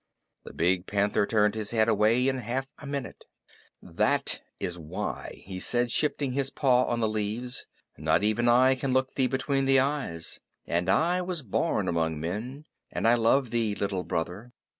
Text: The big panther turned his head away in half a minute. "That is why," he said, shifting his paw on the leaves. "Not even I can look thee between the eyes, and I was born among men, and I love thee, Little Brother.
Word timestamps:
The 0.45 0.53
big 0.55 0.87
panther 0.87 1.27
turned 1.27 1.53
his 1.53 1.69
head 1.69 1.87
away 1.87 2.27
in 2.27 2.39
half 2.39 2.65
a 2.79 2.87
minute. 2.87 3.23
"That 3.83 4.41
is 4.59 4.75
why," 4.79 5.43
he 5.45 5.59
said, 5.59 5.91
shifting 5.91 6.31
his 6.31 6.49
paw 6.49 6.85
on 6.85 7.01
the 7.01 7.07
leaves. 7.07 7.67
"Not 7.99 8.23
even 8.23 8.49
I 8.49 8.73
can 8.73 8.93
look 8.93 9.13
thee 9.13 9.27
between 9.27 9.65
the 9.65 9.79
eyes, 9.79 10.39
and 10.65 10.89
I 10.89 11.21
was 11.21 11.43
born 11.43 11.87
among 11.87 12.19
men, 12.19 12.65
and 12.89 13.07
I 13.07 13.13
love 13.13 13.51
thee, 13.51 13.75
Little 13.75 14.03
Brother. 14.03 14.53